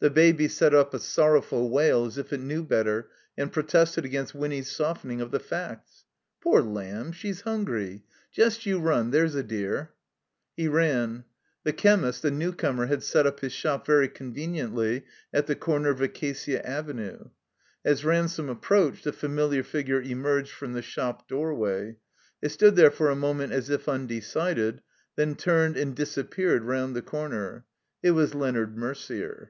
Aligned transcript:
The 0.00 0.10
Baby 0.10 0.46
set 0.46 0.72
up 0.72 0.94
a 0.94 0.98
sonx>wf 1.00 1.52
ul 1.52 1.70
wail 1.70 2.04
as 2.04 2.18
if 2.18 2.32
it 2.32 2.38
knew 2.38 2.62
better 2.62 3.10
and 3.36 3.50
protested 3.50 4.04
against 4.04 4.32
Winny's 4.32 4.70
softening 4.70 5.20
of 5.20 5.32
the 5.32 5.40
facts. 5.40 6.04
"Poor 6.40 6.62
lamb, 6.62 7.10
she's 7.10 7.40
hungry. 7.40 8.04
Jest 8.30 8.64
you 8.64 8.78
run, 8.78 9.10
there's 9.10 9.34
a 9.34 9.42
dear." 9.42 9.90
He 10.56 10.68
ran. 10.68 11.24
The 11.64 11.72
chemist, 11.72 12.24
a 12.24 12.30
newcomer, 12.30 12.86
had 12.86 13.02
set 13.02 13.26
up 13.26 13.40
his 13.40 13.52
shop 13.52 13.86
very 13.86 14.06
conveniently 14.06 15.02
at 15.34 15.48
the 15.48 15.56
comer 15.56 15.88
of 15.90 16.00
Acacia 16.00 16.64
Avenue. 16.64 17.30
As 17.84 18.04
Ransome 18.04 18.48
approached, 18.50 19.04
a 19.04 19.12
familiar 19.12 19.64
figure 19.64 20.00
emerged 20.00 20.52
from 20.52 20.74
the 20.74 20.80
shop 20.82 21.26
doorway; 21.26 21.96
it 22.40 22.50
stood 22.50 22.76
there 22.76 22.92
for 22.92 23.10
a 23.10 23.16
moment 23.16 23.52
as 23.52 23.68
if 23.68 23.88
undecided, 23.88 24.80
then 25.16 25.34
turned 25.34 25.76
and 25.76 25.96
disappeared 25.96 26.62
round 26.62 26.94
the 26.94 27.02
comer. 27.02 27.64
It 28.00 28.12
was 28.12 28.30
I^eonard 28.30 28.76
Merder. 28.76 29.48